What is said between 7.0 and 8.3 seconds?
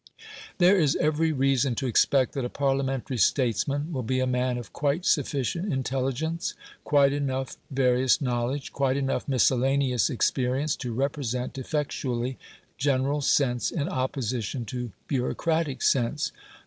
enough various